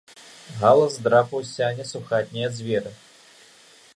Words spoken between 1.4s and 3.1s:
з сянец у хатнія дзверы.